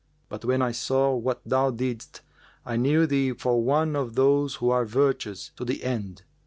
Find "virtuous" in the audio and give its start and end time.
4.83-5.49